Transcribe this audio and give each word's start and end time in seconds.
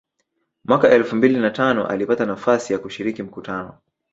Mwaka 0.65 0.89
elfu 0.89 1.15
mbili 1.15 1.39
na 1.39 1.51
tano 1.51 1.87
alipata 1.87 2.25
nafasi 2.25 2.73
ya 2.73 2.79
kushiriki 2.79 3.23
mkutano 3.23 3.77